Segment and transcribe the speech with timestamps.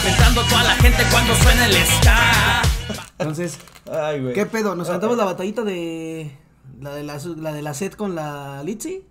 [0.00, 2.62] Aventando a toda la gente cuando suena el ska.
[3.18, 3.58] Entonces,
[3.92, 4.34] Ay, güey.
[4.34, 4.74] ¿qué pedo?
[4.74, 6.36] ¿Nos aventamos la batallita de.
[6.80, 9.04] La de la, la de la set con la Litzy?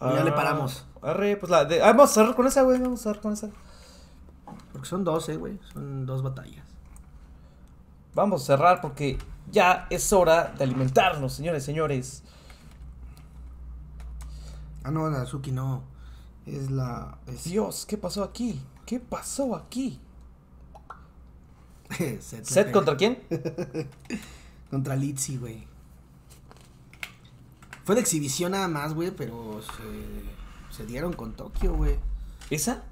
[0.00, 0.86] ¿O ya le Ah, paramos?
[1.02, 1.82] Arre, pues la de...
[1.82, 2.78] ah, vamos a cerrar con esa, güey.
[2.80, 3.50] Vamos a cerrar con esa.
[4.72, 5.58] Porque son dos, eh, güey.
[5.74, 6.64] Son dos batallas.
[8.14, 9.18] Vamos a cerrar porque
[9.50, 12.22] ya es hora de alimentarnos, señores, señores.
[14.84, 15.82] Ah, no, la Azuki no.
[16.46, 17.18] Es la.
[17.26, 18.60] Es Dios, ¿qué pasó aquí?
[18.92, 19.98] ¿Qué pasó aquí?
[22.20, 22.72] set, ¿Set güey.
[22.72, 23.22] contra quién?
[24.70, 25.66] Contra Litzy, güey.
[27.84, 31.98] Fue de exhibición nada más, güey, pero se, se dieron con Tokio, güey.
[32.50, 32.82] ¿Esa?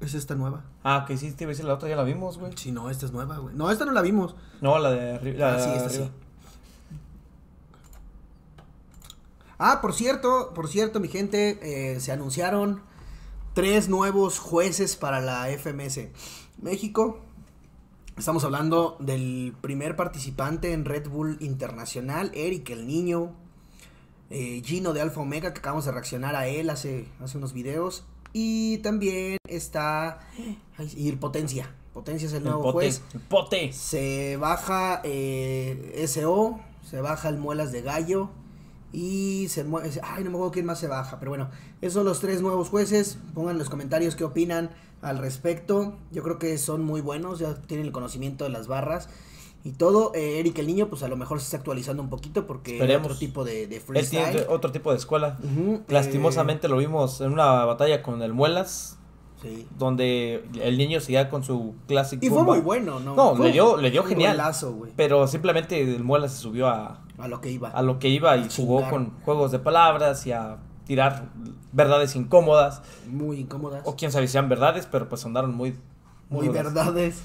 [0.00, 0.62] Es esta nueva.
[0.84, 2.56] Ah, que sí, te decir la otra ya la vimos, güey.
[2.56, 3.52] Sí, no, esta es nueva, güey.
[3.56, 4.36] No, esta no la vimos.
[4.60, 5.54] No, la de arriba.
[5.54, 6.04] Ah, sí, esta arriba.
[6.04, 6.10] sí.
[9.58, 12.91] Ah, por cierto, por cierto, mi gente, eh, se anunciaron
[13.54, 16.08] tres nuevos jueces para la FMS
[16.60, 17.20] México.
[18.16, 23.32] Estamos hablando del primer participante en Red Bull Internacional, Eric el Niño,
[24.30, 28.04] eh, Gino de Alfa Omega, que acabamos de reaccionar a él hace, hace unos videos.
[28.32, 30.20] Y también está
[30.94, 31.74] y Potencia.
[31.92, 32.72] Potencia es el El nuevo pote.
[32.72, 33.02] juez.
[33.12, 33.72] El pote.
[33.74, 38.30] Se baja eh, SO, se baja el Muelas de Gallo
[38.92, 39.90] y se mueve...
[40.02, 41.48] Ay, no me acuerdo quién más se baja, pero bueno,
[41.80, 43.18] esos son los tres nuevos jueces.
[43.34, 45.94] Pongan en los comentarios qué opinan al respecto.
[46.10, 49.08] Yo creo que son muy buenos, ya tienen el conocimiento de las barras
[49.64, 50.12] y todo.
[50.14, 53.06] Eh, Eric el Niño, pues a lo mejor se está actualizando un poquito porque Esperemos.
[53.06, 54.30] otro tipo de, de Él freestyle.
[54.30, 55.38] tiene otro tipo de escuela.
[55.42, 58.98] Ujú, Lastimosamente lo vimos en una batalla con el Muelas,
[59.44, 59.68] eh, sí.
[59.78, 62.24] donde el niño seguía con su clásico.
[62.24, 63.14] Y fue muy bueno, ¿no?
[63.16, 64.32] No, le dio, le dio un genial.
[64.36, 67.70] golazo, Pero simplemente el Muelas se subió a, a lo que iba.
[67.70, 71.28] a lo que iba y jugó con juegos de palabras y a tirar
[71.72, 72.82] verdades incómodas.
[73.08, 73.82] Muy incómodas.
[73.84, 75.76] O quién sabe si eran verdades, pero pues andaron muy...
[76.28, 76.64] muy duras.
[76.64, 77.16] verdades.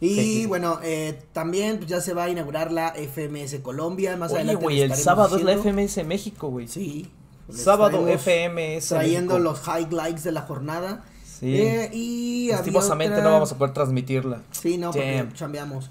[0.00, 0.46] Y Sí, sí, sí.
[0.46, 4.16] bueno, eh, también pues, ya se va a inaugurar la FMS Colombia.
[4.16, 5.52] Más Oye, adelante güey, el sábado es la.
[5.56, 6.66] FMS México, güey.
[6.68, 7.10] Sí.
[7.48, 9.38] Sábado FMS Trayendo México.
[9.38, 11.04] los highlights de la jornada.
[11.24, 11.56] Sí.
[11.56, 14.42] Eh, y Lastimosamente otra- no vamos a poder transmitirla.
[14.50, 15.32] Sí, no, porque Damn.
[15.34, 15.90] chambeamos.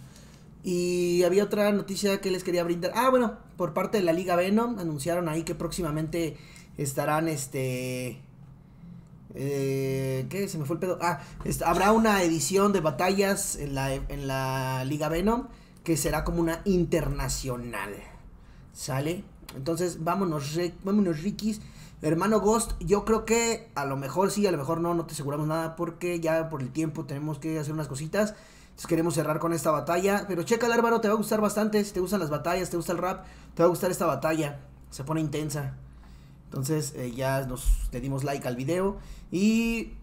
[0.64, 2.92] Y había otra noticia que les quería brindar.
[2.96, 6.38] Ah, bueno, por parte de la Liga Venom anunciaron ahí que próximamente
[6.78, 8.20] estarán este
[9.36, 10.48] eh, ¿Qué?
[10.48, 11.00] Se me fue el pedo.
[11.02, 11.22] Ah,
[11.66, 15.48] habrá una edición de batallas en la, en la Liga Venom
[15.84, 17.94] que será como una internacional.
[18.74, 19.24] ¿Sale?
[19.56, 21.62] Entonces, vámonos, re- vámonos, Rikis.
[22.02, 25.14] Hermano Ghost, yo creo que a lo mejor sí, a lo mejor no, no te
[25.14, 28.36] aseguramos nada porque ya por el tiempo tenemos que hacer unas cositas.
[28.74, 30.26] Entonces queremos cerrar con esta batalla.
[30.28, 31.84] Pero checa, Álvaro, te va a gustar bastante.
[31.86, 34.62] Si te gustan las batallas, te gusta el rap, te va a gustar esta batalla.
[34.90, 35.76] Se pone intensa.
[36.46, 38.98] Entonces eh, ya nos le dimos like al video.
[39.32, 39.94] Y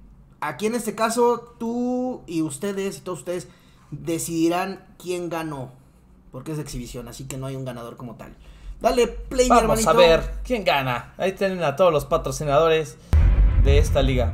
[0.41, 3.49] aquí en este caso, tú y ustedes y todos ustedes
[3.91, 5.73] decidirán quién ganó.
[6.31, 8.37] Porque es de exhibición, así que no hay un ganador como tal.
[8.81, 9.91] Dale play, Vamos hermanito.
[9.91, 11.13] a ver quién gana.
[11.19, 12.97] Ahí tienen a todos los patrocinadores
[13.65, 14.33] de esta liga.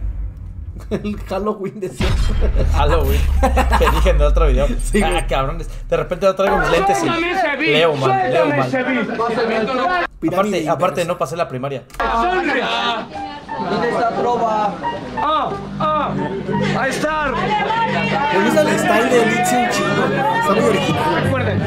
[0.91, 2.51] El Halloween de siempre.
[2.59, 3.21] El Halloween.
[3.79, 4.67] que dije en el otro video.
[4.83, 5.17] Sí, güey.
[5.17, 5.69] ah, cabrones.
[5.89, 7.07] De repente no traigo mis lentes y
[7.73, 8.71] leo mal, leo mal.
[10.33, 11.83] Aparte, aparte no pasé la primaria.
[13.71, 14.75] ¿Dónde está trova?
[15.19, 15.51] ¡Ah!
[15.79, 16.11] ¡Ah!
[16.79, 17.33] ¡Ahí está!
[18.35, 20.05] Me gusta el style de un chingo.
[20.37, 21.23] Está muy original.
[21.23, 21.63] Recuerden,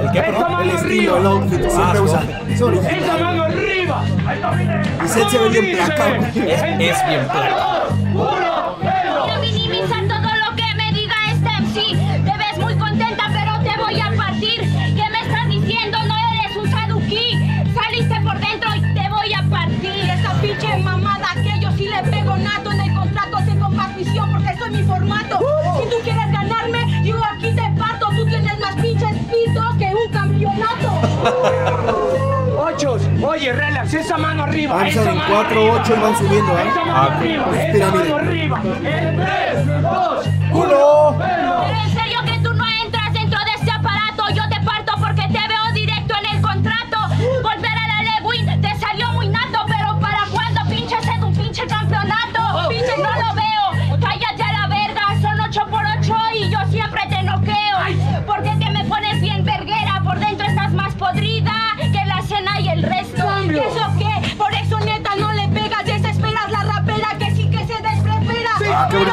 [0.00, 0.62] ¿El qué, perdón?
[0.62, 2.22] El estilo, el outfit, siempre Ah, usa.
[2.48, 3.20] Es esa original.
[3.22, 4.04] mano arriba.
[5.04, 7.84] Y se ve bien placa, es bien placa.
[32.58, 34.88] Ochos, oye, relax, esa mano arriba.
[34.88, 36.58] En mano 4, 8 y van subiendo.
[36.58, 38.60] Esa mano arriba, esa mano arriba.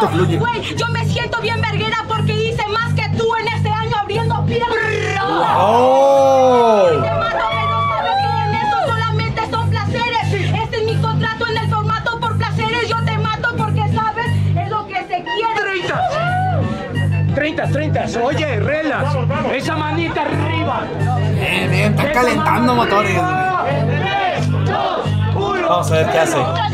[0.01, 0.37] Pero, fluye.
[0.37, 4.43] güey, yo me siento bien verguera porque hice más que tú en este año abriendo
[4.45, 4.75] piernas.
[5.23, 6.87] ¡Oh!
[6.89, 10.33] Te mato, pero sabes que en esto solamente son placeres.
[10.63, 12.89] Este es mi contrato en el formato por placeres.
[12.89, 14.25] Yo te mato porque sabes
[14.57, 15.53] es lo que se quiere.
[15.55, 17.35] 30.
[17.35, 18.05] 30, 30.
[18.23, 19.15] Oye, relax.
[19.53, 20.83] Esa manita arriba.
[21.35, 23.15] Bien, bien, está calentando motores.
[25.67, 26.70] Vamos a ver qué hace.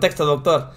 [0.00, 0.70] Contexto, doctor.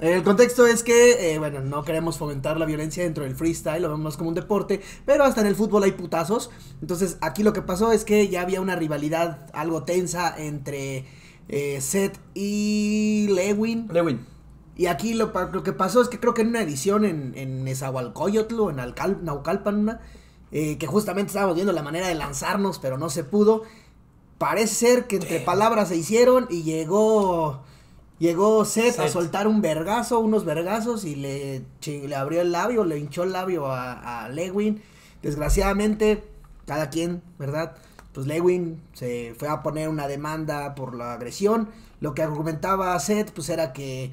[0.00, 3.90] El contexto es que, eh, bueno, no queremos fomentar la violencia dentro del freestyle, lo
[3.90, 6.50] vemos como un deporte, pero hasta en el fútbol hay putazos.
[6.82, 11.06] Entonces, aquí lo que pasó es que ya había una rivalidad algo tensa entre
[11.48, 13.88] eh, Seth y Lewin.
[13.92, 14.26] Lewin.
[14.76, 17.62] Y aquí lo, lo que pasó es que creo que en una edición en, en
[17.62, 20.00] Nezahualcóyotl o en Alcal- Naucalpan, una,
[20.50, 23.62] eh, que justamente estábamos viendo la manera de lanzarnos, pero no se pudo.
[24.38, 27.62] Parece ser que entre palabras se hicieron y llegó
[28.18, 32.98] llegó Seth, a soltar un vergazo, unos vergazos y le, le abrió el labio, le
[32.98, 34.82] hinchó el labio a, a Lewin.
[35.22, 36.24] Desgraciadamente,
[36.66, 37.76] cada quien, ¿verdad?
[38.12, 41.68] Pues Lewin se fue a poner una demanda por la agresión.
[42.00, 44.12] Lo que argumentaba Seth, pues era que,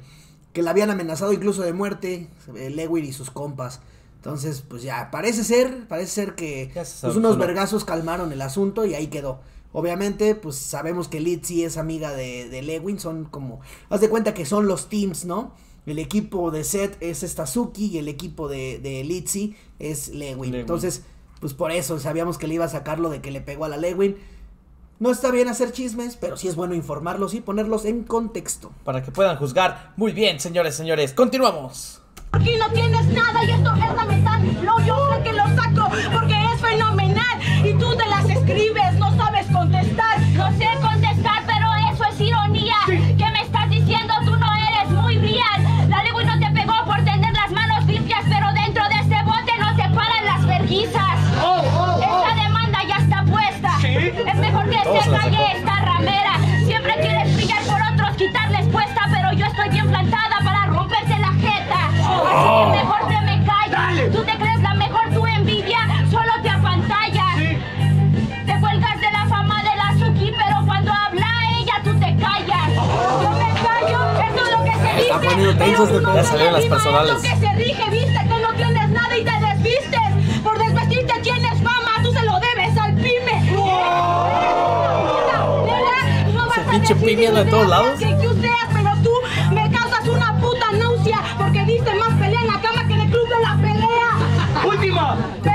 [0.52, 3.80] que le habían amenazado incluso de muerte, eh, Lewin y sus compas.
[4.16, 8.94] Entonces, pues ya, parece ser, parece ser que pues unos vergazos calmaron el asunto y
[8.94, 9.40] ahí quedó.
[9.72, 14.34] Obviamente, pues sabemos que Litzy es amiga de, de Lewin, son como, haz de cuenta
[14.34, 15.54] que son los teams, ¿no?
[15.86, 20.52] El equipo de Seth es Stazuki y el equipo de, de Litzy es Lewin.
[20.52, 20.54] Lewin.
[20.60, 21.02] Entonces,
[21.40, 23.76] pues por eso sabíamos que le iba a sacarlo de que le pegó a la
[23.76, 24.16] Lewin.
[25.00, 28.70] No está bien hacer chismes, pero sí es bueno informarlos y ponerlos en contexto.
[28.84, 29.92] Para que puedan juzgar.
[29.96, 31.12] Muy bien, señores, señores.
[31.12, 32.00] Continuamos.
[32.30, 34.52] Aquí no tienes nada y esto es lamentable.
[34.62, 37.66] No, yo sé que lo saco porque es fenomenal.
[37.66, 38.81] Y tú te las escribes,
[62.32, 64.12] que mejor te me callas.
[64.12, 65.78] Tú te crees la mejor, tu envidia
[66.10, 67.26] solo te apantalla.
[68.46, 71.26] Te cuelgas de la fama de la Suki, pero cuando habla
[71.58, 72.68] ella tú te callas.
[73.22, 75.02] Yo me callo, eso es lo que se dice.
[75.02, 77.14] Está poniendo pero tensos tú de no salieron las personales.
[77.14, 80.42] lo que se rige, viste que no tienes nada y te desvistes.
[80.42, 83.42] Por desvestirte tienes fama, tú se lo debes al pyme.
[85.66, 87.98] Nena, no vas a pinche decir pyme de todos lados.
[87.98, 88.71] Que tú seas,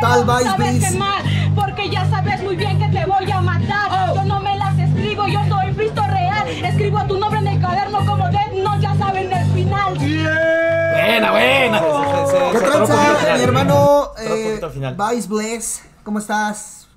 [0.02, 0.92] tal, Vice, sabes please?
[0.94, 1.24] que mal,
[1.56, 4.16] porque ya sabes muy bien que te voy a matar.
[4.16, 6.48] Yo no me las escribo, yo soy Cristo real.
[6.48, 9.94] Escribo tu nombre en el cuaderno como Dead no ya saben el final.
[9.96, 11.80] Buena, buena.
[11.80, 14.12] Se, se- ¿Qué tranza, mi hermano?
[14.20, 14.96] Eh, poquito al final.
[14.98, 16.88] Vice Bless, ¿cómo estás?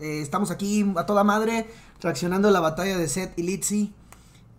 [0.00, 1.66] Eh, estamos aquí a toda madre,
[2.00, 3.94] reaccionando a la batalla de Seth y Litzy.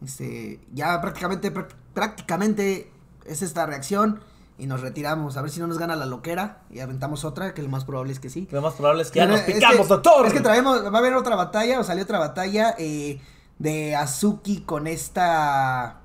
[0.04, 2.92] Este, ya prácticamente, prac- prácticamente
[3.26, 4.20] es esta reacción.
[4.60, 7.62] Y nos retiramos, a ver si no nos gana la loquera y aventamos otra, que
[7.62, 8.48] lo más probable es que sí.
[8.52, 10.26] Lo más probable es que ya nos picamos, que- doctor.
[10.28, 13.22] Es que traemos, va a haber otra batalla, o salió otra batalla eh,
[13.60, 16.02] de Azuki con esta,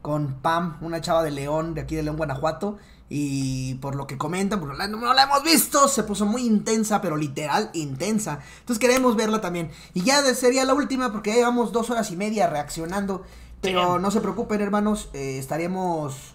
[0.00, 2.78] con Pam, una chava de León, de aquí de León, Guanajuato.
[3.12, 7.16] Y por lo que comentan, pues no la, hemos visto, se puso muy intensa, pero
[7.16, 8.38] literal intensa.
[8.60, 9.72] Entonces queremos verla también.
[9.94, 13.24] Y ya sería la última, porque ya llevamos dos horas y media reaccionando.
[13.60, 16.34] Pero no se preocupen, hermanos, eh, estaremos,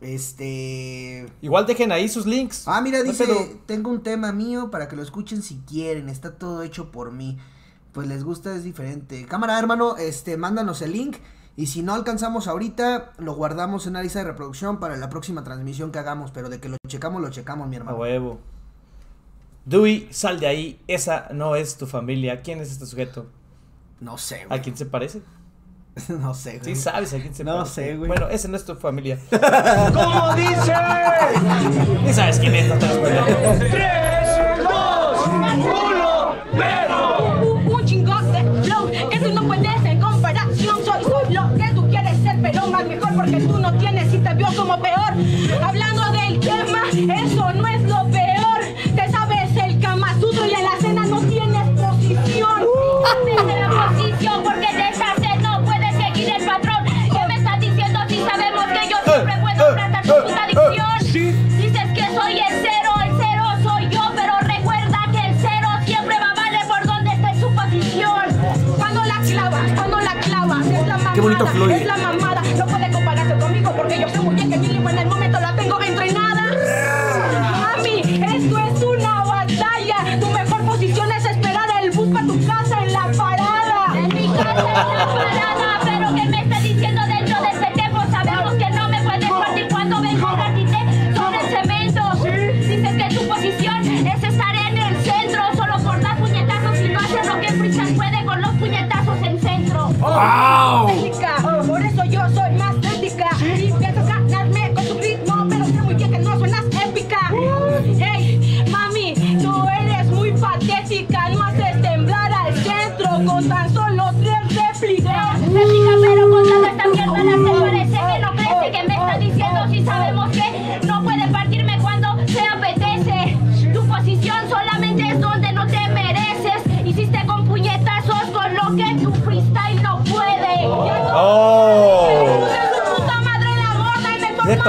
[0.00, 1.26] este...
[1.42, 2.66] Igual dejen ahí sus links.
[2.66, 6.36] Ah, mira, No dice, tengo un tema mío para que lo escuchen si quieren, está
[6.36, 7.38] todo hecho por mí.
[7.92, 9.26] Pues les gusta, es diferente.
[9.26, 11.16] Cámara, hermano, este, mándanos el link.
[11.56, 15.42] Y si no alcanzamos ahorita, lo guardamos en una lista de reproducción para la próxima
[15.42, 16.30] transmisión que hagamos.
[16.30, 17.98] Pero de que lo checamos, lo checamos, mi A hermano.
[17.98, 18.38] huevo.
[19.64, 20.80] Dewey, sal de ahí.
[20.86, 22.42] Esa no es tu familia.
[22.42, 23.26] ¿Quién es este sujeto?
[24.00, 24.62] No sé, ¿A güey.
[24.62, 25.22] quién se parece?
[26.08, 26.74] No sé, güey.
[26.74, 28.08] Sí sabes a quién se No sé, güey.
[28.08, 29.18] Bueno, ese no es tu familia.
[29.30, 30.72] ¿Cómo dice?
[32.04, 37.40] Ni sabes quién es, no te ¡Tres, dos, uno, pero!
[37.64, 40.76] Un chingón de flow, que tú no puedes en comparación.
[40.84, 44.18] Soy, soy lo que tú quieres ser, pero más mejor porque tú no tienes y
[44.18, 45.12] te vio como peor.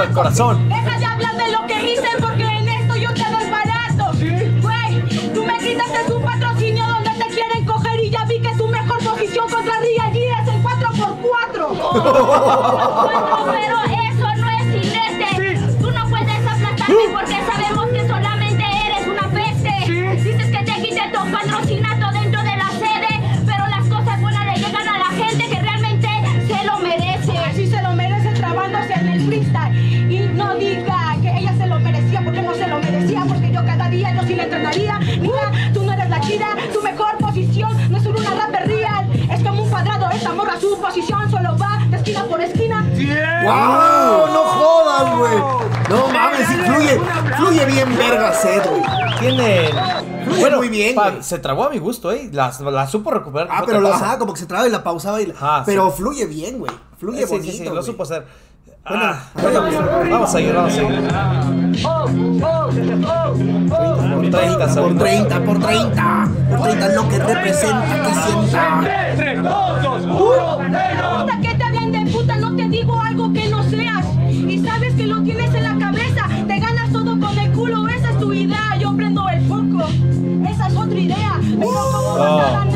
[0.02, 0.68] El corazón.
[0.68, 4.12] Deja de hablar de lo que dicen porque en esto yo te doy barato.
[4.62, 8.54] Güey, tú me gritas es un patrocinio donde te quieren coger y ya vi que
[8.56, 11.18] tu mejor posición contra Real G es el 4x4.
[11.20, 11.70] Cuatro,
[43.54, 44.26] ¡Wow!
[44.32, 45.38] ¡No jodas, güey!
[45.88, 47.00] No mames, sí, fluye,
[47.36, 48.82] fluye bien verga Sed, güey.
[49.18, 49.70] Tienen.
[50.24, 51.22] Fluye muy bien, pa- güey.
[51.22, 52.28] se trabó a mi gusto, ¿eh?
[52.32, 53.48] La, la supo recuperar.
[53.50, 54.10] Ah, pero lo otra cosa.
[54.10, 55.96] ajá, como que se traba y la pausaba y la- Pero sí.
[55.98, 56.72] fluye bien, güey.
[56.98, 57.82] Fluye Sí, sí, bonito, sí, lo güey.
[57.84, 58.26] supo hacer.
[58.88, 59.62] Bueno, Ah, bueno,
[60.10, 61.10] vamos a seguir, vamos a seguir.
[63.00, 65.04] Por 30 Por segundos.
[65.08, 66.28] 30, por 30.
[66.50, 68.80] Por 30 lo que representa, que sienta.
[69.16, 70.60] 3, 2, 2, 1,
[71.18, 72.98] Hasta que te hablen de puta, no te digo
[82.20, 82.69] Pero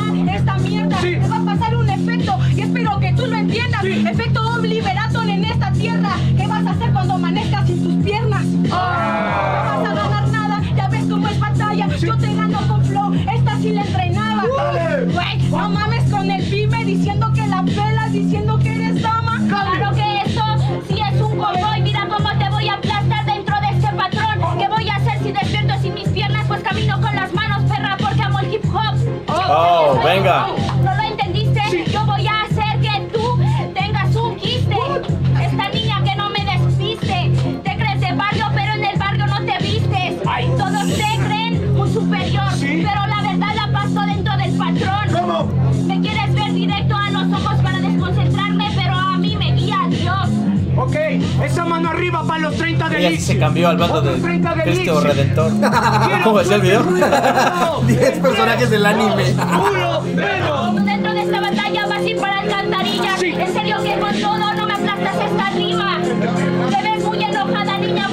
[30.15, 30.47] venga.
[30.83, 31.85] ¿No lo entendiste?
[31.91, 33.39] Yo voy a hacer que tú
[33.75, 34.77] tengas un quiste.
[35.43, 37.33] Esta niña que no me despiste.
[37.65, 40.23] Te crees de barrio, pero en el barrio no te vistes.
[40.59, 45.09] Todos te creen un superior, pero la verdad la paso dentro del patrón.
[45.13, 45.85] ¿Cómo?
[45.87, 50.29] Me quieres ver directo a los ojos para desconcentrarme, pero a mí me guía Dios.
[50.77, 50.97] Ok,
[51.45, 54.55] esa mano arriba para los 30 de Ella se cambió al bando de Otros 30
[54.55, 55.01] de Cristo.
[55.01, 55.53] Redentor.
[56.25, 56.83] ¿Cómo decía el video?
[57.87, 59.25] 10 personajes del anime.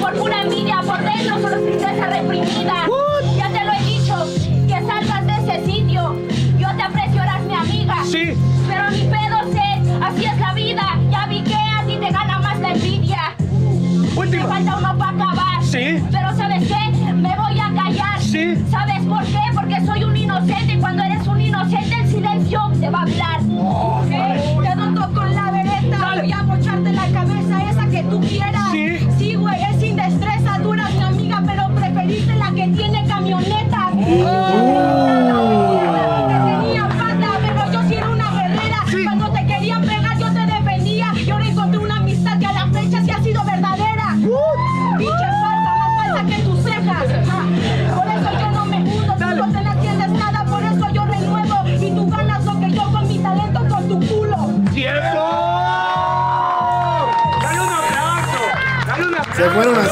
[0.00, 0.80] Por pura envidia.
[0.82, 2.86] Por dentro solo tristeza reprimida.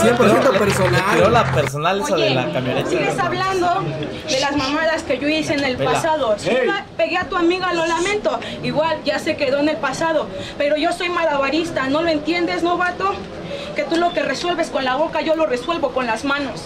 [0.02, 1.32] 100% Le tiró personal.
[1.32, 2.88] la personal esa de Oye, la camioneta.
[2.90, 3.68] sigues hablando
[4.28, 6.34] de las mamadas que yo hice en el pasado.
[6.38, 6.66] Sí, Ey.
[6.66, 8.38] la- pegué a tu amiga, lo lamento.
[8.62, 10.26] Igual ya se quedó en el pasado.
[10.58, 13.14] Pero yo soy malabarista, ¿no lo entiendes, no, vato?
[13.76, 16.62] Que tú lo que resuelves con la boca, yo lo resuelvo con las manos.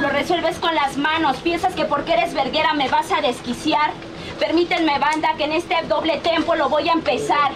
[0.00, 1.36] Lo resuelves con las manos.
[1.38, 3.92] ¿Piensas que porque eres verguera me vas a desquiciar?
[4.38, 7.52] Permítanme, banda, que en este doble tempo lo voy a empezar.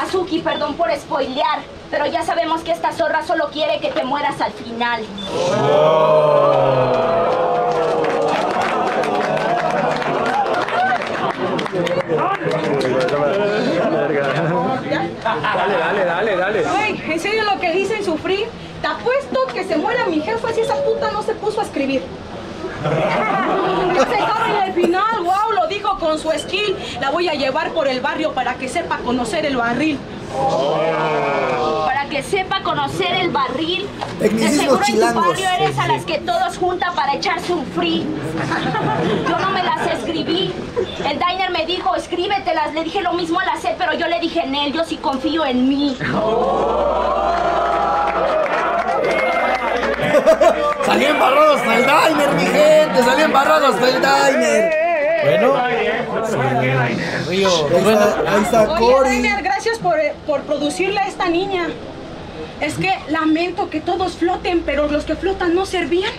[0.00, 1.60] Azuki, perdón por spoilear,
[1.92, 5.04] pero ya sabemos que esta zorra solo quiere que te mueras al final.
[15.22, 16.62] Dale, dale, dale, dale.
[16.62, 18.46] Güey, en serio lo que dicen sufrir.
[18.80, 22.02] Te apuesto que se muera mi jefa si esa puta no se puso a escribir.
[23.94, 26.74] Ese en el final, wow, lo dijo con su skill.
[27.00, 29.98] La voy a llevar por el barrio para que sepa conocer el barril.
[31.86, 33.88] Para que sepa conocer el barril.
[34.18, 38.06] De seguro en tu barrio eres a las que todos juntan para echarse un free.
[39.28, 40.52] Yo no me las escribí.
[41.04, 42.72] El diner me dijo, escríbetelas.
[42.74, 44.96] Le dije lo mismo a la sed, pero yo le dije en él, yo sí
[44.96, 45.96] confío en mí.
[50.84, 53.02] Salí embarrado hasta el diner, mi gente.
[53.02, 54.81] Salí embarrado hasta el diner.
[55.22, 55.54] Bueno,
[57.28, 57.50] Río,
[58.26, 59.22] Ahí está, Cory.
[59.42, 61.68] Gracias por, eh, por producirle a esta niña.
[62.60, 66.12] Es que lamento que todos floten, pero los que flotan no servían.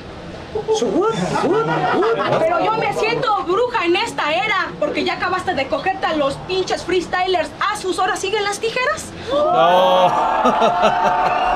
[2.39, 6.35] Pero yo me siento bruja en esta era, porque ya acabaste de cogerte a los
[6.47, 7.49] pinches freestylers.
[7.59, 9.05] A sus horas siguen las tijeras.
[9.31, 9.35] Eh,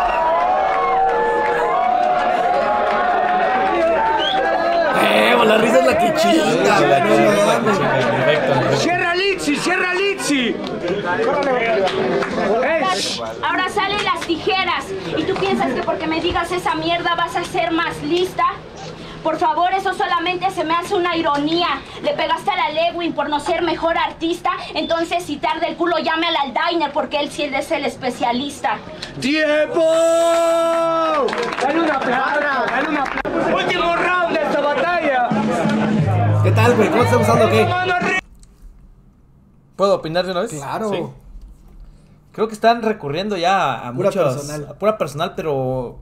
[5.58, 8.78] la risa es la que chinga, güey.
[8.78, 9.55] ¡Cierra Litsi!
[9.55, 10.55] ¡Cierra Litsi!
[13.44, 14.86] Ahora salen las tijeras.
[15.16, 18.44] ¿Y tú piensas que porque me digas esa mierda vas a ser más lista?
[19.24, 21.68] Por favor, eso solamente se me hace una ironía.
[22.01, 24.51] Le pegaste a la Lewin por no ser mejor artista.
[24.74, 28.77] Entonces, si tarda el culo, llame al Aldiner porque él sí es el especialista.
[29.20, 29.84] ¡Tiempo!
[31.62, 33.55] Dale un aplauso, dale un aplauso.
[33.55, 34.37] Último round
[36.57, 36.89] tal, güey?
[36.89, 37.67] ¿Cómo te está gustando qué?
[39.75, 40.51] ¿Puedo opinar de una vez?
[40.51, 40.89] Claro.
[40.91, 40.98] Sí.
[42.31, 44.35] Creo que están recurriendo ya a Pura muchos.
[44.35, 44.67] personal.
[44.70, 46.00] a pura personal, pero.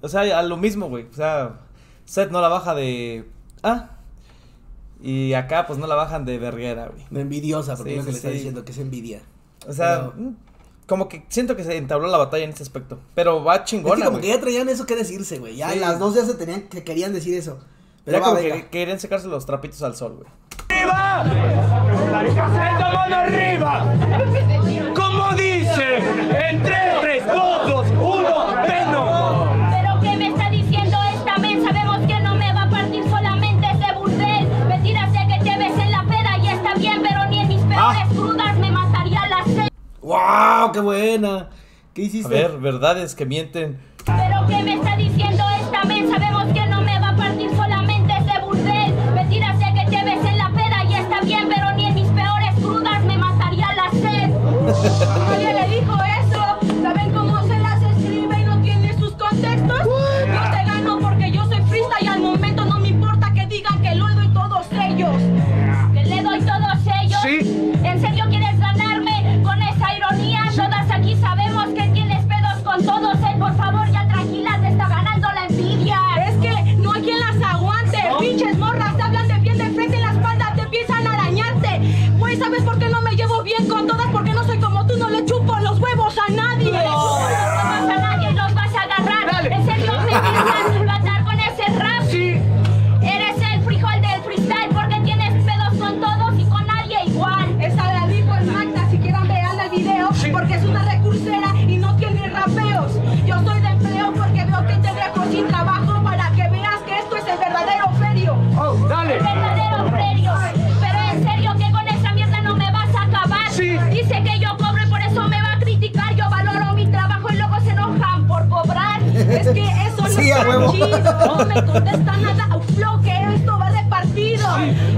[0.00, 1.06] O sea, a lo mismo, güey.
[1.10, 1.60] O sea,
[2.04, 3.28] Seth no la baja de.
[3.62, 3.90] Ah.
[5.02, 7.04] Y acá, pues no la bajan de verguera, güey.
[7.10, 9.20] Me envidiosa, porque Sí, es lo que sí, le está diciendo, que es envidia.
[9.66, 10.34] O sea, Pero- mm,
[10.86, 12.98] como que siento que se entabló la batalla en ese aspecto.
[13.14, 15.56] Pero va Es que chingona, como que ya traían eso que decirse, güey.
[15.56, 17.58] Ya las dos ya se tenían, que querían decir eso.
[18.08, 18.54] Pero Ya va, como venga.
[18.56, 20.28] que querían secarse los trapitos al sol, güey.
[20.70, 21.24] ¡Arriba!
[22.24, 23.84] ¡Esta mano arriba!
[24.94, 25.98] Como dice,
[26.48, 29.70] en tres, tres, dos, dos, uno, Venom.
[29.70, 31.62] ¿Pero qué me está diciendo esta men?
[31.64, 34.48] Sabemos que no me va a partir solamente ese burdel.
[34.68, 37.60] Mentira, sé que te ves en la peda y está bien, pero ni en mis
[37.62, 39.68] peores crudas me mataría la sed.
[40.00, 40.72] ¡Wow!
[40.72, 41.48] ¡Qué buena!
[41.92, 42.28] ¿Qué A hiciste?
[42.32, 43.80] ver, verdades que mienten.
[44.06, 46.08] ¿Pero qué me está diciendo esta men?
[46.10, 46.27] Sabemos
[54.70, 55.24] Oh.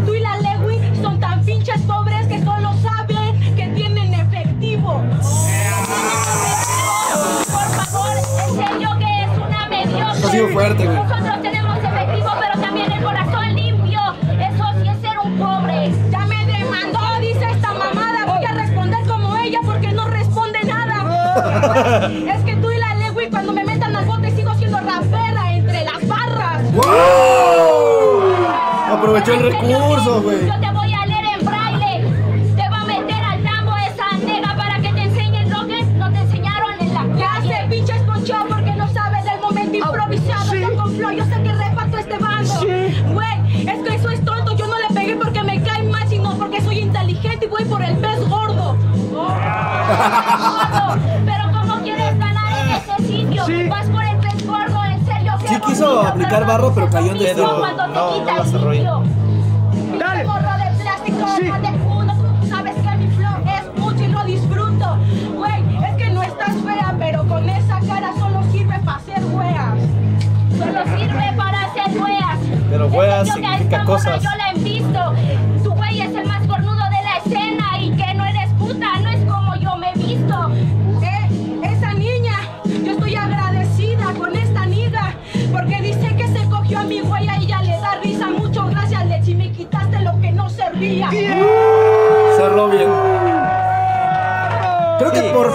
[0.06, 5.02] Tú y la Lewin son tan pinches pobres que solo saben que tienen efectivo.
[7.50, 10.26] Por favor, en serio que es una mediocre.
[10.26, 10.96] Ha sido fuerte, güey.
[10.96, 14.00] Nosotros tenemos efectivo, pero también el corazón limpio.
[14.40, 15.92] Eso sí es ser un pobre.
[16.10, 18.24] Ya me demandó, dice esta mamada.
[18.26, 22.08] Voy a responder como ella porque no responde nada.
[29.20, 30.46] Aprovechó el En serio que recurso, güey.
[30.46, 32.54] Yo te voy a leer en braille.
[32.56, 36.10] Te va a meter al tambo esa nega para que te enseñen lo que no
[36.10, 37.56] te enseñaron en la Ya calle.
[37.62, 40.54] se pinche esponchó porque no sabe del momento improvisado.
[40.54, 42.60] Yo con flow, yo sé que reparto este bando.
[43.12, 44.56] Güey, es que eso es tonto.
[44.56, 47.82] Yo no le pegué porque me cae mal, sino porque soy inteligente y voy por
[47.82, 48.76] el pez gordo.
[56.30, 57.58] sacar barro, pero cayó en Pero-.
[57.58, 59.02] Cuando te no, quita no el.
[59.98, 60.20] Dale.
[60.20, 61.44] Pinche gorro de plástico, Sí.
[61.44, 62.14] más de uno.
[62.40, 64.98] Tú sabes que mi flow es mucho y lo disfruto.
[65.36, 69.74] Güey, es que no estás fea, pero con esa cara solo sirve para hacer weas.
[70.58, 72.38] Solo sirve para hacer weas.
[72.70, 74.22] Pero Es que weas yo que significa morra cosas.
[74.22, 75.12] Yo la he visto.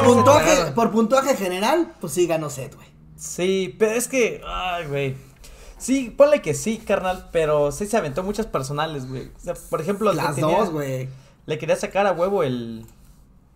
[0.05, 2.87] Puntuaje, por puntuaje general, pues sí ganó Seth, güey.
[3.17, 5.15] Sí, pero es que, ay, güey.
[5.77, 9.27] Sí, ponle que sí, carnal, pero sí se aventó muchas personales, güey.
[9.35, 11.09] O sea, por ejemplo, Las tenía- dos, güey.
[11.45, 12.85] Le quería sacar a huevo el.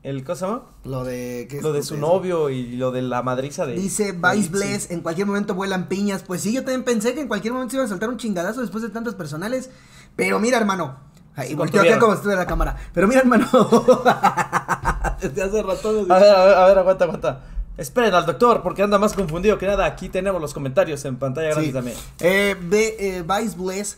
[0.04, 0.62] el ¿Cómo se llama?
[0.84, 3.74] Lo de ¿qué es Lo de su novio y lo de la madriza de.
[3.74, 4.50] Dice Vice.
[4.50, 6.22] Bless, en cualquier momento vuelan piñas.
[6.24, 8.62] Pues sí, yo también pensé que en cualquier momento se iba a saltar un chingadazo
[8.62, 9.70] después de tantas personales.
[10.16, 10.98] Pero mira, hermano.
[11.36, 12.76] Ay, Se volteo acá como estoy en la cámara.
[12.94, 13.48] Pero mira, hermano.
[15.22, 15.90] Desde hace rato.
[16.10, 17.42] A ver, a ver, a ver, aguanta, aguanta.
[17.78, 19.86] Esperen al doctor porque anda más confundido que nada.
[19.86, 21.74] Aquí tenemos los comentarios en pantalla grande Sí.
[21.74, 21.98] también.
[22.20, 23.98] Eh, ve, eh, Vice Bless.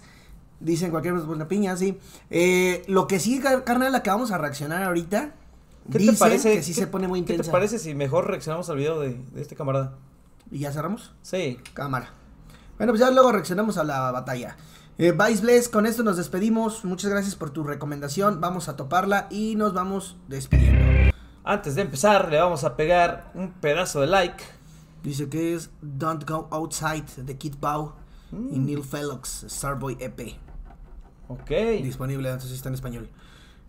[0.60, 1.97] Dice en cualquier buena piña, sí.
[2.29, 5.31] Eh, lo que sí, car- carnal, la que vamos a reaccionar ahorita.
[5.91, 6.53] ¿Qué te parece?
[6.53, 7.49] que sí qué- se pone muy ¿Qué intensa.
[7.49, 9.93] te parece si mejor reaccionamos al video de, de este camarada?
[10.51, 11.13] ¿Y ya cerramos?
[11.23, 11.57] Sí.
[11.73, 12.12] Cámara.
[12.77, 14.55] Bueno, pues ya luego reaccionamos a la batalla.
[14.97, 16.86] Eh, Vice Bless, con esto nos despedimos.
[16.86, 18.39] Muchas gracias por tu recomendación.
[18.39, 21.12] Vamos a toparla y nos vamos despidiendo.
[21.43, 24.43] Antes de empezar, le vamos a pegar un pedazo de like.
[25.01, 27.93] Dice que es Don't Go Outside de Kid Bow
[28.32, 28.65] y Mm.
[28.65, 30.38] Neil Felix, Starboy EP.
[31.27, 31.49] Ok.
[31.82, 33.10] Disponible, entonces está en español.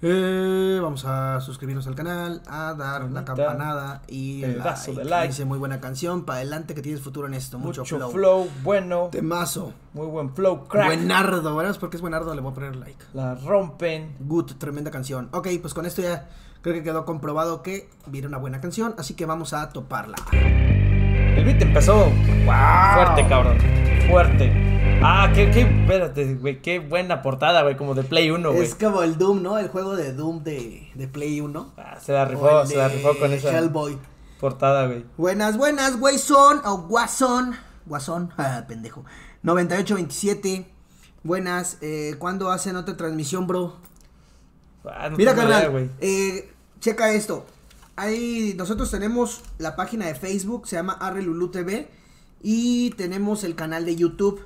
[0.05, 4.93] Eh, vamos a suscribirnos al canal, a dar la campanada y el like.
[4.95, 5.29] de like.
[5.29, 8.11] Dice muy buena canción, para adelante que tienes futuro en esto, mucho, Mucho flow.
[8.11, 8.49] flow.
[8.65, 9.09] bueno.
[9.13, 9.73] Temazo.
[9.95, 10.87] Muy buen flow, crack.
[10.87, 11.77] Buenardo, ¿verdad?
[11.79, 13.05] Porque es buenardo, le voy a poner like.
[13.15, 14.17] La rompen.
[14.19, 15.29] Good, tremenda canción.
[15.31, 16.29] Ok, pues con esto ya
[16.63, 20.17] creo que quedó comprobado que viene una buena canción, así que vamos a toparla.
[20.33, 22.11] El beat empezó
[22.45, 23.57] fuerte, cabrón.
[24.11, 24.72] Fuerte.
[25.05, 28.63] Ah, qué, qué, espérate, güey, qué buena portada, güey, como de Play 1, güey.
[28.65, 29.59] es como el Doom, ¿no?
[29.59, 31.75] El juego de Doom de, de Play 1.
[31.77, 33.99] Ah, se la rifó, se la rifó con esa Hellboy.
[34.39, 35.05] portada, güey.
[35.17, 37.57] Buenas, buenas, Guasón o Guasón.
[37.87, 39.05] Guasón, ah, pendejo.
[39.43, 40.67] 9827.
[41.25, 43.77] Buenas, eh, ¿cuándo hacen otra transmisión, bro?
[44.85, 45.91] Ah, no Mira, idea, carnal, güey.
[46.01, 47.47] eh, checa esto.
[47.97, 51.89] Ahí nosotros tenemos la página de Facebook, se llama Arrelulu TV.
[52.45, 54.41] Y tenemos el canal de YouTube.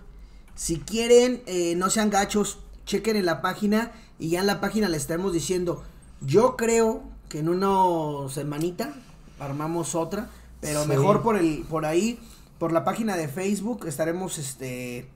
[0.57, 3.92] Si quieren, eh, no sean gachos, chequen en la página.
[4.19, 5.85] Y ya en la página les estaremos diciendo.
[6.21, 8.92] Yo creo que en una semanita
[9.38, 10.31] armamos otra.
[10.61, 10.88] Pero Sí.
[10.88, 12.19] mejor por el, por ahí,
[12.59, 15.09] por la página de Facebook, estaremos este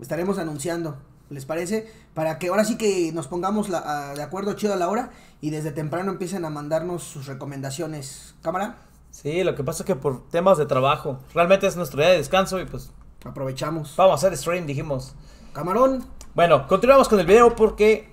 [0.00, 0.98] estaremos anunciando.
[1.30, 1.90] ¿Les parece?
[2.14, 5.10] Para que ahora sí que nos pongamos la- a- de acuerdo chido a la hora
[5.40, 8.34] y desde temprano empiecen a mandarnos sus recomendaciones.
[8.42, 8.76] ¿Cámara?
[9.10, 12.18] Sí, lo que pasa es que por temas de trabajo, realmente es nuestro día de
[12.18, 12.90] descanso y pues
[13.26, 13.94] Aprovechamos.
[13.96, 15.14] vamos a hacer stream, dijimos.
[15.52, 16.04] Camarón.
[16.34, 18.12] Bueno, continuamos con el video porque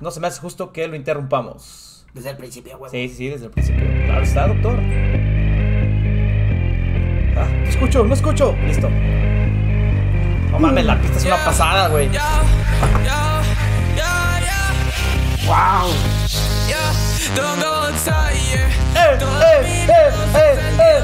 [0.00, 2.06] no se me hace justo que lo interrumpamos.
[2.12, 2.88] Desde el principio, huevo.
[2.90, 3.84] Sí, sí, sí, desde el principio.
[4.04, 4.78] Claro está, doctor.
[7.36, 8.56] Ah, no escucho, no escucho.
[8.66, 8.88] Listo.
[10.50, 12.08] No mames, la pista es una pasada, güey.
[15.46, 15.90] ¡Wow!
[17.34, 18.68] Don't go outside, yeah.
[18.94, 19.18] ¡Eh,
[19.54, 20.02] eh,
[20.78, 21.02] eh,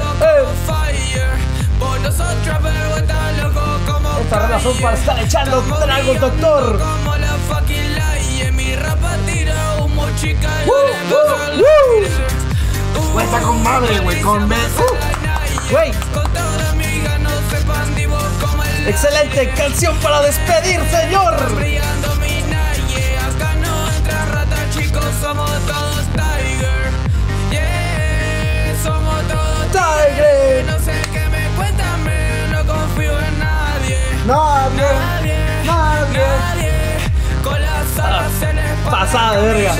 [1.79, 1.79] Fire.
[1.79, 6.79] Vos no sos trapper, vos estás loco como Esta relación para estar echando tragos, doctor.
[6.79, 8.51] Como la fucking light, yeah.
[8.51, 10.49] Mi rapa tira humo, chica.
[10.65, 11.59] yo Uh, le bajo uh, la uh.
[12.99, 14.59] Uh, Güey, está con madre, güey, con me- Uh,
[15.71, 15.91] Güey,
[18.87, 21.33] excelente canción para despedir, señor.
[21.35, 21.53] Acá
[23.61, 26.89] no entra rata, chicos, somos todos Tiger.
[27.51, 30.65] Yeah, somos todos Tigre.
[38.89, 39.75] Pasada de verga.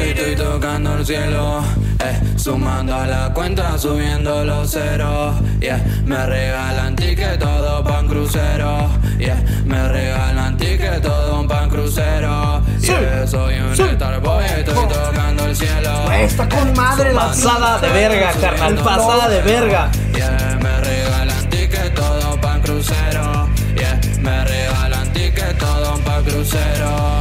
[0.00, 1.62] Estoy tocando el cielo,
[1.98, 5.34] eh, sumando a la cuenta, subiendo los ceros.
[5.60, 8.88] Yeah, me regalan ticket todo pan crucero.
[9.18, 12.62] Yeah, me regalan ticket todo un pan crucero.
[12.80, 13.82] Yeah, soy un sí.
[13.94, 16.12] Starboy, estoy tocando el cielo.
[16.12, 18.74] Está con madre la Pasada de verga, carnal.
[18.76, 19.90] Pasada de verga.
[20.14, 23.48] Yeah, me regalan ticket todo pan crucero.
[23.76, 27.19] Yeah, me regalan ticket todo pa' crucero.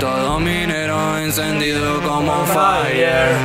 [0.00, 3.36] Todo minero encendido como fire.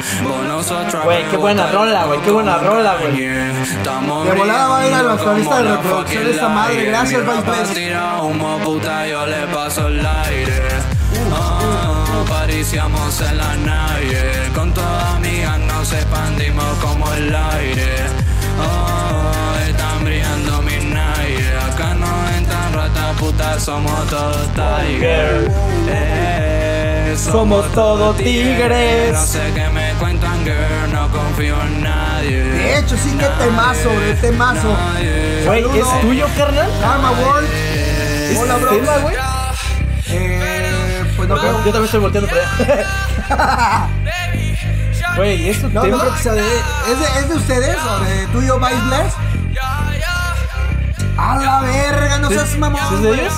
[1.04, 3.18] Güey, qué buena rola, güey, qué buena rola, güey.
[3.18, 6.86] De volada va a ir a nuestra lista de reproducción fucking esta madre.
[6.86, 7.74] Gracias, Mi Vice ropa Bless.
[7.74, 10.70] tira humo, puta, yo le paso el aire.
[11.34, 14.52] Ah, pariciamos en la nave.
[14.56, 14.74] Con
[15.68, 18.07] nos expandimos como el aire.
[23.38, 25.52] Putas, somos todos tiger.
[25.90, 29.14] Eh, Somos todos tigres.
[29.14, 32.44] No sé qué me cuentan, girl, no confío en nadie.
[32.44, 34.68] De hecho, sí, qué temazo, de temazo.
[34.74, 35.44] Nadie.
[35.46, 36.70] Güey, ¿es tuyo, carnal?
[36.82, 37.50] Karma World.
[37.54, 38.70] ¿Es Hola, bro.
[38.72, 39.16] tema, güey?
[40.10, 41.36] Eh, pues no.
[41.38, 43.88] Yo también estoy volteando por allá.
[45.16, 45.96] Güey, ¿es tu No, tema?
[45.98, 46.42] no creo que sea de.
[46.42, 49.14] ¿Es de, es de ustedes o de tuyo, Vice Bless?
[51.18, 52.82] A la verga, no seas mamón.
[52.90, 53.34] ¿Sí es de ellos?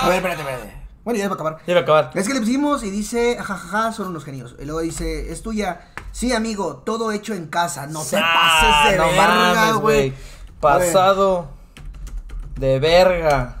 [0.00, 0.82] A ver, espérate, espérate.
[1.04, 1.58] Bueno, ya va a acabar.
[1.66, 2.10] Ya va a acabar.
[2.14, 4.54] Es que le pusimos y dice, jajaja, son unos genios.
[4.60, 5.80] Y luego dice, es tuya.
[6.12, 7.86] Sí, amigo, todo hecho en casa.
[7.86, 10.14] No te Ah, pases de no verga, mames, güey.
[10.60, 11.48] Pasado
[12.56, 13.56] de verga.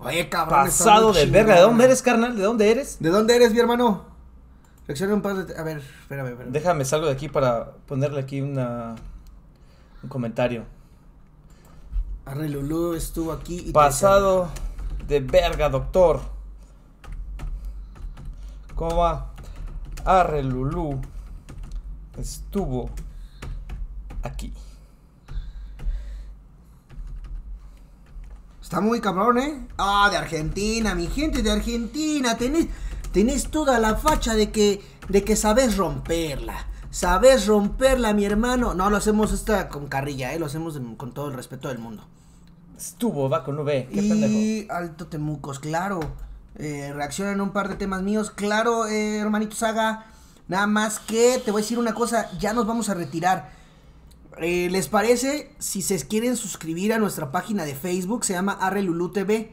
[0.00, 0.64] Oye, cabrón.
[0.64, 1.54] Pasado de verga.
[1.54, 2.36] ¿De dónde eres, carnal?
[2.36, 2.96] ¿De dónde eres?
[2.98, 4.04] ¿De dónde eres, mi hermano?
[4.86, 5.56] Reacciona un par de...
[5.58, 6.52] A ver, espérame, espérame.
[6.52, 8.96] Déjame salgo de aquí para ponerle aquí una
[10.02, 10.64] un comentario.
[12.26, 14.48] Arre Lulú estuvo aquí y Pasado
[15.06, 16.20] de verga, doctor.
[18.74, 19.32] ¿Cómo va?
[20.04, 21.00] Arre Lulú
[22.16, 22.90] estuvo
[24.22, 24.52] aquí.
[28.62, 29.68] Está muy cabrón, ¿eh?
[29.76, 32.36] Ah, de Argentina, mi gente de Argentina.
[32.38, 32.68] Tenés,
[33.12, 36.66] tenés toda la facha de que, de que sabes romperla.
[36.94, 38.72] Sabes romperla, mi hermano.
[38.72, 40.38] No, lo hacemos esta con carrilla, ¿eh?
[40.38, 42.04] Lo hacemos con todo el respeto del mundo.
[42.78, 43.88] Estuvo, va con V.
[43.92, 44.32] Qué pendejo.
[44.32, 45.98] Y Alto Temucos, claro.
[46.54, 48.30] Eh, reaccionan a un par de temas míos.
[48.30, 50.06] Claro, eh, hermanito Saga.
[50.46, 52.30] Nada más que te voy a decir una cosa.
[52.38, 53.50] Ya nos vamos a retirar.
[54.38, 55.52] Eh, ¿Les parece?
[55.58, 59.52] Si se quieren suscribir a nuestra página de Facebook, se llama Arrelulu TV.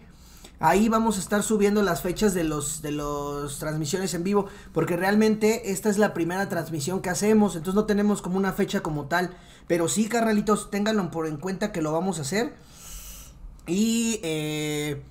[0.64, 4.96] Ahí vamos a estar subiendo las fechas de los de las transmisiones en vivo, porque
[4.96, 9.08] realmente esta es la primera transmisión que hacemos, entonces no tenemos como una fecha como
[9.08, 9.36] tal,
[9.68, 12.54] pero sí, carnalitos, ténganlo por en cuenta que lo vamos a hacer.
[13.66, 15.04] Y eh,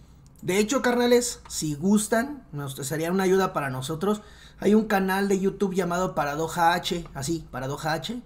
[0.43, 4.23] de hecho, carnales, si gustan, nos sería una ayuda para nosotros.
[4.59, 8.23] Hay un canal de YouTube llamado Paradoja H, así, Paradoja H.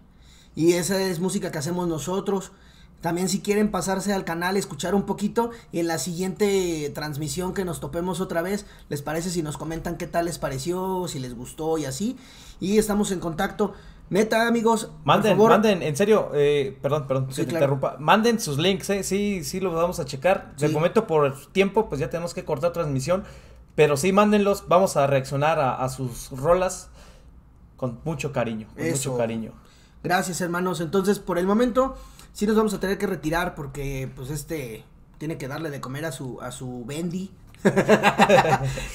[0.54, 2.52] Y esa es música que hacemos nosotros.
[3.04, 7.66] También si quieren pasarse al canal, escuchar un poquito y en la siguiente transmisión que
[7.66, 11.34] nos topemos otra vez, les parece si nos comentan qué tal les pareció, si les
[11.36, 12.16] gustó y así.
[12.60, 13.74] Y estamos en contacto.
[14.08, 17.64] Neta, amigos, Manden, por favor, manden, en serio, eh, perdón, perdón, Sí, que claro.
[17.74, 17.96] interrumpa.
[17.98, 20.56] Manden sus links, eh, sí, sí los vamos a checar.
[20.56, 20.72] De Sí.
[20.72, 23.24] momento por tiempo, pues ya tenemos que cortar transmisión.
[23.74, 26.88] Pero sí, mándenlos, vamos a reaccionar a, a sus rolas
[27.76, 29.10] con mucho cariño, con Eso.
[29.10, 29.52] mucho cariño.
[30.02, 30.80] Gracias, hermanos.
[30.80, 31.96] Entonces, por el momento,
[32.34, 34.84] sí nos vamos a tener que retirar porque, pues, este
[35.16, 37.30] tiene que darle de comer a su a su Bendy.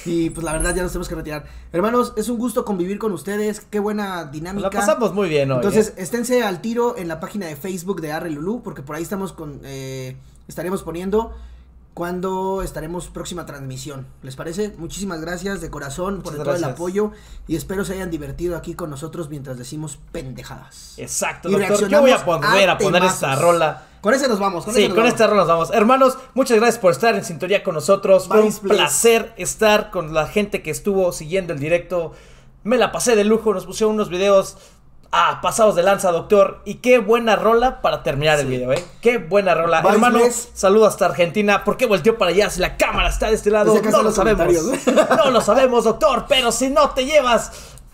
[0.04, 1.44] y pues la verdad ya nos tenemos que retirar.
[1.72, 3.60] Hermanos, es un gusto convivir con ustedes.
[3.60, 4.68] Qué buena dinámica.
[4.68, 5.56] La pasamos muy bien hoy.
[5.56, 6.02] Entonces, eh.
[6.02, 9.32] esténse al tiro en la página de Facebook de Arre Lulú, porque por ahí estamos
[9.32, 11.34] con eh, estaremos poniendo
[12.00, 14.06] cuando estaremos próxima transmisión.
[14.22, 14.72] ¿Les parece?
[14.78, 17.12] Muchísimas gracias de corazón por todo el apoyo
[17.46, 20.94] y espero se hayan divertido aquí con nosotros mientras decimos pendejadas.
[20.96, 21.90] Exacto, Y doctor.
[21.90, 23.86] Yo voy a volver a, poner esta rola.
[24.00, 24.64] Con ese nos vamos.
[24.64, 25.10] Con Sí, con vamos.
[25.12, 25.70] esta rola nos vamos.
[25.74, 28.28] Hermanos, muchas gracias por estar en sintonía con nosotros.
[28.28, 32.14] Fue un placer estar con la gente que estuvo siguiendo el directo.
[32.64, 34.56] Me la pasé de lujo, nos pusieron unos videos
[35.12, 36.60] ah, pasados de lanza, doctor.
[36.64, 38.84] Y qué buena rola para terminar el video, ¿eh?
[39.00, 39.80] Qué buena rola.
[39.82, 40.20] Vice Hermano,
[40.54, 41.64] saludo hasta Argentina.
[41.64, 43.74] ¿Por qué volteó para allá si la cámara está de este lado?
[43.90, 44.46] No lo sabemos.
[45.16, 46.26] No lo sabemos, doctor.
[46.28, 47.52] Pero si no te llevas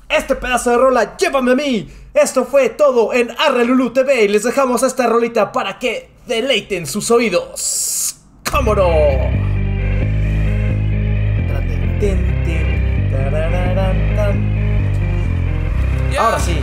[0.09, 1.89] este pedazo de rola, llévame a mí.
[2.15, 6.87] Esto fue todo en Arre Lulu TV y les dejamos esta rolita para que deleiten
[6.87, 8.17] sus oídos.
[8.51, 8.89] ¡Cómo no!
[11.39, 11.99] Espérate.
[12.01, 14.57] Tin, tin, tarararán, tan.
[16.19, 16.59] Ahora sí,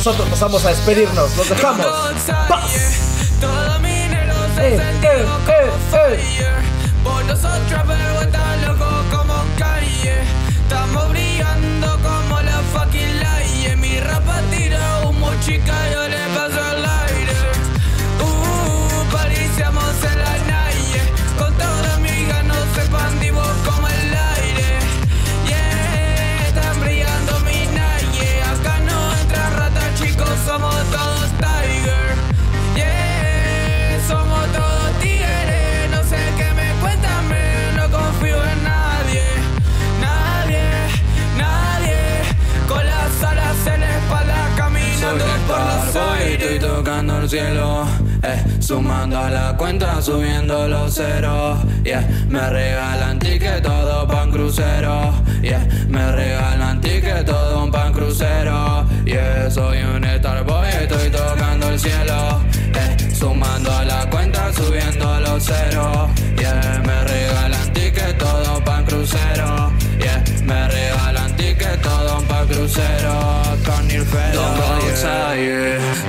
[0.00, 1.86] nosotros pasamos a despedirnos, los dejamos.
[2.48, 2.72] ¡Paz!
[4.58, 5.26] Eh, eh,
[5.92, 6.50] eh.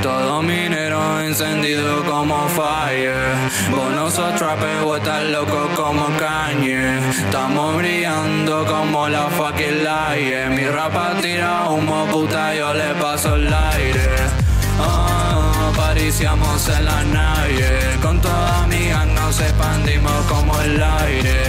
[0.01, 3.13] Todo minero encendido como fire,
[3.69, 4.33] vos no sos
[4.83, 12.05] vos estás loco como Kanye, estamos brillando como la fucking light, mi rapa tira humo
[12.07, 14.51] puta, yo le paso el aire.
[14.79, 21.43] Ah, pariciamos en la nave Con toda mi gang nos expandimos como el aire.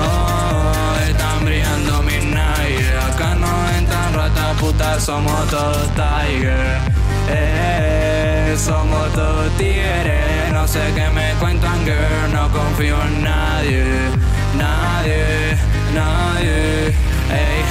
[0.00, 9.12] Ah, Están brillando mis naires Acá no entran ratas putas, somos todos tiger eh, Somos
[9.12, 10.52] todos tigres.
[10.52, 12.32] No sé qué me cuentan girl.
[12.32, 13.84] No confío en nadie
[14.56, 15.58] Nadie,
[15.94, 16.94] nadie.
[17.30, 17.64] Ey,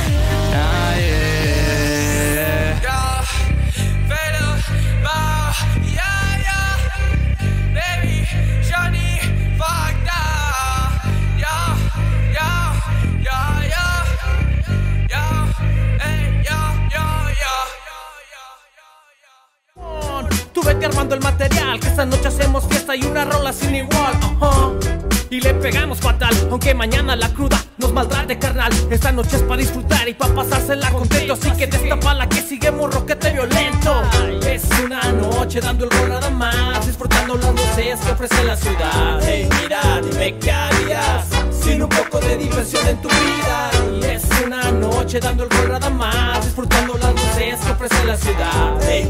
[20.64, 24.14] vete armando el material, que esta noche hacemos fiesta y una rola sin igual.
[25.30, 28.72] Y le pegamos fatal, aunque mañana la cruda nos maltrate carnal.
[28.92, 31.34] Esta noche es para disfrutar y para pasársela contento.
[31.34, 34.04] Así que destapa la que seguimos roquete violento.
[34.48, 39.20] Es una noche dando el rol nada más, disfrutando las luces que ofrece la ciudad.
[39.24, 43.72] Hey, mira, dime qué harías sin un poco de diversión en tu vida.
[44.00, 48.18] Y es una noche dando el rol nada más, disfrutando las luces que ofrece la
[48.18, 48.78] ciudad.
[48.88, 49.10] Hey,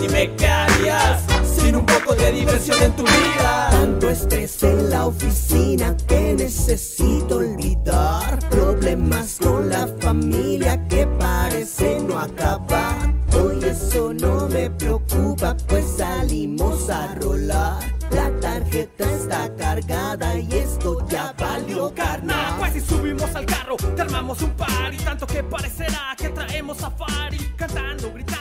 [0.00, 3.68] mira, dime qué harías sin un poco de diversión en tu vida.
[3.70, 8.38] Tanto estrés en la oficina que necesito olvidar.
[8.50, 13.14] Problemas con la familia que parece no acabar.
[13.32, 17.78] Hoy eso no me preocupa, pues salimos a rolar.
[18.10, 22.58] La tarjeta está cargada y esto ya valió carnal.
[22.58, 26.78] pues si subimos al carro, te armamos un par y tanto que parecerá que traemos
[26.78, 28.39] safari, cantando, gritando.